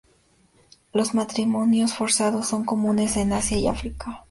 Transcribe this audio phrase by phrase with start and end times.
[0.93, 4.19] Los matrimonios forzados son comunes en Asia y África.